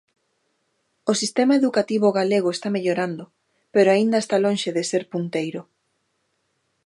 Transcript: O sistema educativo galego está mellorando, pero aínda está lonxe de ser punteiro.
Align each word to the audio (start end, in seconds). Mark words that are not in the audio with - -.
O 1.11 1.13
sistema 1.21 1.53
educativo 1.61 2.07
galego 2.19 2.49
está 2.51 2.69
mellorando, 2.75 3.23
pero 3.73 3.87
aínda 3.91 4.17
está 4.23 4.35
lonxe 4.45 4.69
de 4.77 4.83
ser 4.91 5.03
punteiro. 5.13 5.61